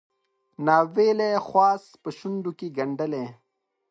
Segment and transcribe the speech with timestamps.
[0.65, 3.25] ناویلی خواست په شونډوکې ګنډلی